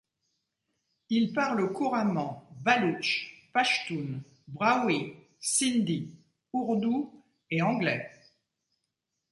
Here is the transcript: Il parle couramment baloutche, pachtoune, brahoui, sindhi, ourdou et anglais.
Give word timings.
Il 1.11 1.31
parle 1.31 1.71
couramment 1.73 2.49
baloutche, 2.63 3.47
pachtoune, 3.53 4.23
brahoui, 4.47 5.13
sindhi, 5.39 6.09
ourdou 6.53 7.23
et 7.51 7.61
anglais. 7.61 8.09